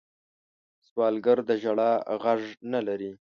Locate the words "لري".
2.87-3.11